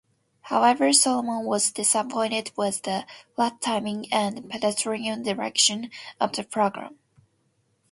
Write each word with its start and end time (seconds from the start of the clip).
However, 0.41 0.91
Solomon 0.93 1.45
was 1.45 1.69
disappointed 1.71 2.51
with 2.55 2.81
the 2.81 3.05
"flat 3.35 3.61
timing 3.61 4.11
and 4.11 4.49
pedestrian 4.49 5.21
direction" 5.21 5.91
of 6.19 6.31
the 6.31 6.43
program. 6.43 6.97